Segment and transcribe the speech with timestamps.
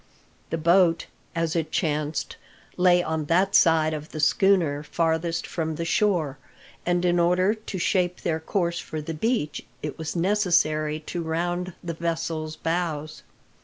[0.49, 1.05] The boat,
[1.35, 2.35] as it chanced,
[2.75, 6.39] lay on that side of the schooner farthest from the shore;
[6.87, 11.73] and in order to shape their course for the beach it was necessary to round
[11.83, 13.21] the vessel's bows.